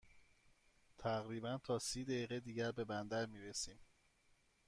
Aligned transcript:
تقریباً 0.97 1.57
تا 1.63 1.79
سی 1.79 2.03
دقیقه 2.05 2.39
دیگر 2.39 2.71
به 2.71 2.85
بندر 2.85 3.25
می 3.25 3.39
رسیم. 3.39 3.79